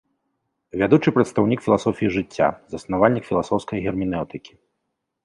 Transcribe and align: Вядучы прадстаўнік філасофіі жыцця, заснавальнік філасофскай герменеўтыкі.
Вядучы 0.83 1.09
прадстаўнік 1.17 1.59
філасофіі 1.65 2.09
жыцця, 2.15 2.47
заснавальнік 2.77 3.29
філасофскай 3.29 3.85
герменеўтыкі. 3.85 4.53